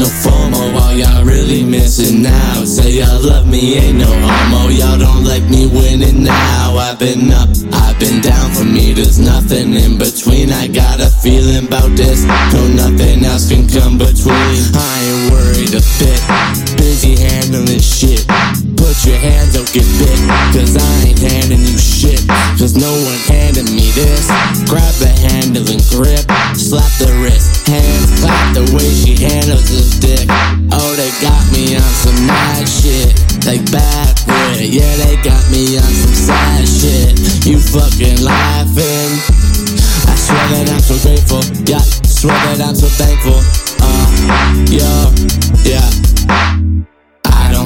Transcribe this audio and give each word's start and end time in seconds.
no 0.00 0.06
FOMO, 0.06 0.80
all 0.80 0.94
y'all 0.94 1.24
really 1.24 1.62
missing 1.62 2.22
now. 2.22 2.64
Say 2.64 3.00
y'all 3.00 3.20
love 3.20 3.46
me, 3.46 3.76
ain't 3.76 3.98
no 3.98 4.06
homo, 4.08 4.70
y'all 4.70 4.98
don't 4.98 5.24
like 5.24 5.44
me 5.44 5.66
winning 5.66 6.24
now. 6.24 6.76
I've 6.76 6.98
been 6.98 7.30
up, 7.30 7.50
I've 7.72 7.98
been 8.00 8.22
down, 8.22 8.50
for 8.52 8.64
me 8.64 8.94
there's 8.94 9.18
nothing 9.18 9.74
in 9.74 9.98
between. 9.98 10.52
I 10.52 10.68
got 10.68 11.00
a 11.00 11.10
feeling 11.10 11.66
about 11.66 11.90
this, 11.96 12.24
no 12.24 12.66
nothing 12.68 13.24
else 13.24 13.50
can 13.50 13.68
come 13.68 13.98
between. 13.98 14.60
I 14.72 14.96
ain't 15.04 15.32
worried 15.32 15.74
a 15.74 15.82
bit. 16.00 16.69
No 22.76 22.90
one 22.90 23.20
handed 23.26 23.70
me 23.72 23.90
this. 23.94 24.28
Grab 24.68 24.94
the 25.00 25.10
handle 25.30 25.66
and 25.66 25.82
grip. 25.90 26.26
Slap 26.54 26.90
the 26.98 27.10
wrist. 27.22 27.66
Hands 27.66 28.10
clap 28.20 28.54
the 28.54 28.64
way 28.74 28.88
she 28.90 29.16
handles 29.18 29.68
his 29.68 29.98
dick. 29.98 30.26
Oh, 30.72 30.92
they 30.94 31.10
got 31.22 31.42
me 31.50 31.74
on 31.76 31.92
some 32.04 32.26
mad 32.26 32.68
shit. 32.68 33.14
Like 33.46 33.64
bad. 33.72 34.14
Yeah, 34.60 34.92
they 35.02 35.16
got 35.24 35.42
me 35.50 35.78
on 35.78 35.88
some 35.88 36.14
sad 36.14 36.68
shit. 36.68 37.16
You 37.46 37.58
fucking 37.58 38.20
laughing. 38.22 39.10
I 40.06 40.14
swear 40.14 40.44
that 40.52 40.68
I'm 40.70 40.84
so 40.84 40.96
grateful. 41.00 41.42
Yeah, 41.64 41.82
swear 42.04 42.36
that 42.56 42.60
I'm 42.60 42.76
so 42.76 42.86
thankful. 42.86 43.40
Uh, 43.80 44.06
yeah, 44.68 44.99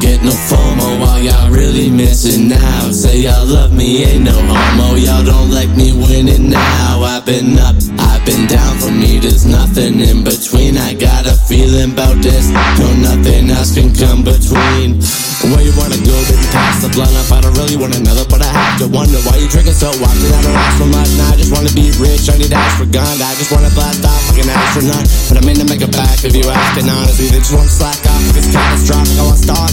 get 0.00 0.22
no 0.22 0.30
FOMO 0.30 1.00
while 1.00 1.20
y'all 1.20 1.50
really 1.50 1.90
missing 1.90 2.52
out. 2.52 2.92
Say 2.92 3.20
y'all 3.20 3.46
love 3.46 3.72
me, 3.72 4.04
ain't 4.04 4.24
no 4.24 4.32
homo. 4.32 4.96
Y'all 4.96 5.24
don't 5.24 5.50
like 5.50 5.70
me 5.70 5.92
winning 5.92 6.50
now. 6.50 7.02
I've 7.02 7.24
been 7.24 7.58
up, 7.58 7.76
I've 7.98 8.24
been 8.24 8.46
down. 8.46 8.78
For 8.78 8.90
me, 8.90 9.18
there's 9.18 9.46
nothing 9.46 10.00
in 10.00 10.24
between. 10.24 10.76
I 10.78 10.94
got 10.94 11.26
a 11.26 11.34
feeling 11.48 11.92
about 11.92 12.22
this. 12.22 12.50
No, 12.50 12.88
nothing 13.00 13.50
else 13.50 13.74
can 13.74 13.92
come 13.92 14.24
between. 14.24 15.00
Where 15.46 15.62
you 15.62 15.70
wanna 15.78 16.00
go, 16.02 16.16
baby? 16.26 16.42
Pass 16.50 16.82
the 16.82 16.90
blunt 16.90 17.12
up. 17.14 17.30
I 17.30 17.40
don't 17.44 17.54
really 17.54 17.76
want 17.76 17.94
another, 17.94 18.24
but 18.26 18.42
I 18.42 18.50
have 18.50 18.80
to 18.82 18.88
wonder 18.88 19.20
why 19.28 19.36
you 19.36 19.46
drinking 19.46 19.76
so 19.76 19.92
often. 19.92 20.32
I 20.32 20.40
don't 20.42 20.56
ask 20.56 20.74
for 20.80 20.88
much. 20.90 21.10
Now 21.14 21.30
I 21.30 21.36
just 21.36 21.52
wanna 21.52 21.70
be 21.76 21.92
rich. 22.02 22.26
I 22.32 22.40
need 22.40 22.50
to 22.50 22.58
ask 22.58 22.80
for 22.80 22.88
gun. 22.88 23.04
I 23.04 23.30
just 23.36 23.52
wanna 23.52 23.70
blast 23.76 24.02
off 24.02 24.22
like 24.32 24.42
an 24.42 24.50
astronaut. 24.50 25.04
But 25.28 25.38
I'm 25.38 25.46
in 25.46 25.56
to 25.62 25.66
make 25.68 25.84
it 25.84 25.92
back 25.92 26.24
if 26.24 26.34
you 26.34 26.42
asking 26.48 26.88
honestly. 26.88 27.28
They 27.30 27.38
just 27.38 27.54
wanna 27.54 27.68
slack 27.68 28.00
off. 28.10 28.34
It's 28.34 28.50
catastrophic. 28.50 29.18
I 29.20 29.22
want 29.22 29.38
stars. 29.38 29.65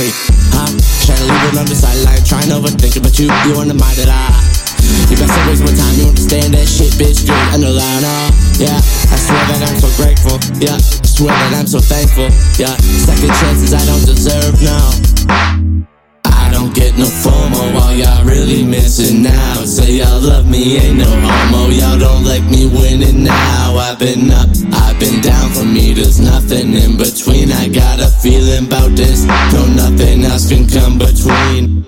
The 0.00 0.06
astronomically. 0.06 0.10
Huh? 0.52 0.70
Trying 1.04 1.20
to 1.20 1.26
leave 1.28 1.44
it 1.52 1.58
on 1.60 1.66
the 1.66 1.76
sideline. 1.76 2.24
Trying 2.24 2.48
to 2.48 2.56
overthink 2.56 2.96
it, 2.96 3.02
but 3.02 3.18
you, 3.18 3.28
you 3.44 3.60
on 3.60 3.68
the 3.68 3.76
mind 3.76 3.96
that 4.00 4.08
I. 4.08 4.32
You 5.10 5.16
to 5.16 5.26
waste 5.46 5.60
my 5.60 5.74
time, 5.76 5.94
you 5.98 6.08
understand 6.08 6.54
that 6.54 6.66
shit, 6.66 6.94
bitch, 6.96 7.22
straight 7.22 7.52
underline, 7.52 8.02
oh 8.02 8.30
Yeah, 8.58 8.74
I 8.74 9.16
swear 9.20 9.42
that 9.52 9.60
I'm 9.62 9.78
so 9.78 9.90
grateful, 10.00 10.40
yeah 10.58 10.78
swear 11.04 11.30
that 11.30 11.52
I'm 11.52 11.66
so 11.68 11.78
thankful, 11.78 12.26
yeah 12.58 12.74
Second 13.06 13.30
chances 13.38 13.70
I 13.74 13.82
don't 13.86 14.02
deserve, 14.02 14.56
no 14.62 14.78
I 16.24 16.50
don't 16.50 16.74
get 16.74 16.96
no 16.98 17.06
FOMO 17.06 17.74
while 17.74 17.94
y'all 17.94 18.24
really 18.24 18.64
missing 18.64 19.26
out 19.26 19.66
Say 19.66 20.00
y'all 20.02 20.18
love 20.18 20.48
me, 20.48 20.78
ain't 20.78 20.98
no 20.98 21.06
homo 21.06 21.70
Y'all 21.70 21.98
don't 21.98 22.24
like 22.24 22.42
me 22.44 22.66
now 23.46 23.76
I've 23.76 23.98
been 23.98 24.30
up, 24.30 24.48
I've 24.72 24.98
been 24.98 25.20
down. 25.20 25.50
For 25.52 25.64
me 25.64 25.92
there's 25.92 26.20
nothing 26.20 26.74
in 26.74 26.96
between. 26.96 27.52
I 27.52 27.68
got 27.68 28.00
a 28.00 28.08
feeling 28.22 28.66
about 28.66 28.92
this. 28.96 29.24
No, 29.52 29.66
nothing 29.66 30.24
else 30.24 30.48
can 30.48 30.66
come 30.66 30.98
between 30.98 31.79